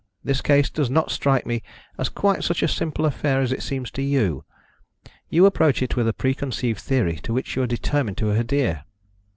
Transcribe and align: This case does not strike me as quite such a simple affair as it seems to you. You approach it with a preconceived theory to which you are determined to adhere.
This 0.23 0.41
case 0.41 0.67
does 0.71 0.89
not 0.89 1.11
strike 1.11 1.45
me 1.45 1.61
as 1.95 2.09
quite 2.09 2.43
such 2.43 2.63
a 2.63 2.67
simple 2.67 3.05
affair 3.05 3.39
as 3.41 3.51
it 3.51 3.61
seems 3.61 3.91
to 3.91 4.01
you. 4.01 4.43
You 5.29 5.45
approach 5.45 5.83
it 5.83 5.95
with 5.95 6.07
a 6.07 6.11
preconceived 6.11 6.79
theory 6.79 7.17
to 7.17 7.31
which 7.35 7.55
you 7.55 7.61
are 7.61 7.67
determined 7.67 8.17
to 8.17 8.31
adhere. 8.31 8.85